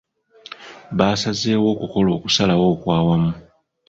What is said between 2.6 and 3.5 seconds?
okw'awamu.